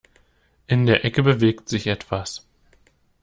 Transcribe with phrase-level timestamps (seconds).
[0.65, 2.47] In der Ecke bewegt sich etwas.